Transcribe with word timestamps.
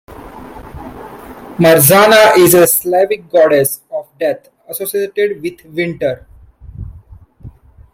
Marzanna 1.59 2.35
is 2.35 2.55
a 2.55 2.65
Slavic 2.65 3.29
goddess 3.29 3.81
of 3.91 4.09
death, 4.17 4.49
associated 4.67 5.39
with 5.43 5.63
winter. 5.65 6.25